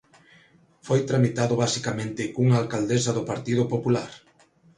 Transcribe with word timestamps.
Foi 0.87 0.99
tramitado 1.09 1.53
basicamente 1.63 2.31
cunha 2.33 2.59
alcaldesa 2.61 3.11
do 3.17 3.27
Partido 3.31 3.63
Popular. 3.73 4.11